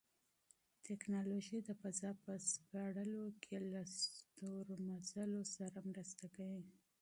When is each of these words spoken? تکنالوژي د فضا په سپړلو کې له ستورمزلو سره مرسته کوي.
تکنالوژي 0.87 1.57
د 1.63 1.69
فضا 1.81 2.11
په 2.23 2.31
سپړلو 2.51 3.25
کې 3.43 3.57
له 3.71 3.81
ستورمزلو 3.99 5.41
سره 5.55 5.77
مرسته 5.91 6.25
کوي. 6.35 6.63